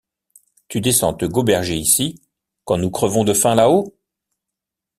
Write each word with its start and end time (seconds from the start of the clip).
Tu 0.67 0.81
descends 0.81 1.13
te 1.13 1.25
goberger 1.25 1.75
ici, 1.77 2.19
quand 2.65 2.79
nous 2.79 2.89
crevons 2.89 3.23
de 3.23 3.33
faim 3.35 3.53
là-haut? 3.53 3.95